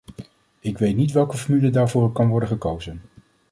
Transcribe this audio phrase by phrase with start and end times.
[0.59, 3.01] Ik weet niet welke formule daarvoor kan worden gekozen.